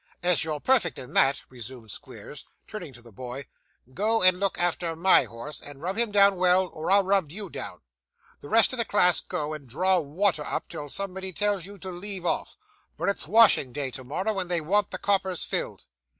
'As 0.23 0.43
you're 0.43 0.59
perfect 0.59 0.97
in 0.97 1.13
that,' 1.13 1.43
resumed 1.47 1.91
Squeers, 1.91 2.47
turning 2.67 2.91
to 2.93 3.03
the 3.03 3.11
boy, 3.11 3.45
'go 3.93 4.23
and 4.23 4.39
look 4.39 4.57
after 4.57 4.95
MY 4.95 5.25
horse, 5.25 5.61
and 5.61 5.79
rub 5.79 5.95
him 5.95 6.11
down 6.11 6.37
well, 6.37 6.65
or 6.69 6.89
I'll 6.89 7.03
rub 7.03 7.31
you 7.31 7.51
down. 7.51 7.81
The 8.39 8.49
rest 8.49 8.73
of 8.73 8.77
the 8.77 8.83
class 8.85 9.21
go 9.21 9.53
and 9.53 9.69
draw 9.69 9.99
water 9.99 10.43
up, 10.43 10.67
till 10.67 10.89
somebody 10.89 11.31
tells 11.31 11.67
you 11.67 11.77
to 11.77 11.91
leave 11.91 12.25
off, 12.25 12.57
for 12.97 13.07
it's 13.07 13.27
washing 13.27 13.71
day 13.73 13.91
tomorrow, 13.91 14.39
and 14.39 14.49
they 14.49 14.59
want 14.59 14.89
the 14.89 14.97
coppers 14.97 15.43
filled. 15.43 15.85